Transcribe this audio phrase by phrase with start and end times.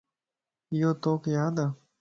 [0.79, 1.57] يو توک يادَ؟